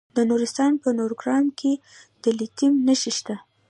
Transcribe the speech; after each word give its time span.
د 0.15 0.17
نورستان 0.29 0.71
په 0.83 0.89
نورګرام 0.97 1.45
کې 1.59 1.71
د 2.23 2.25
لیتیم 2.39 2.73
نښې 2.87 3.11
شته. 3.17 3.35